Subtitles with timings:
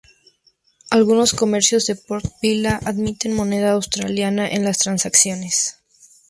[0.89, 5.77] Algunos comercios de Port Vila admiten moneda australiana en las transacciones.